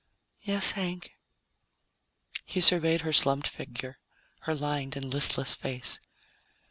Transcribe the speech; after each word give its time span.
"Yes, 0.41 0.71
Hank." 0.71 1.11
He 2.43 2.59
surveyed 2.59 3.01
her 3.01 3.13
slumped 3.13 3.45
figure, 3.47 3.99
her 4.39 4.55
lined 4.55 4.95
and 4.95 5.05
listless 5.13 5.53
face. 5.53 5.99